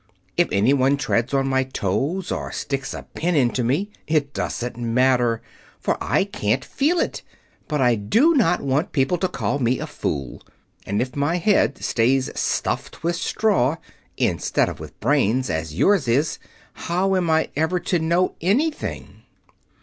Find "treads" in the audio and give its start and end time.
0.97-1.31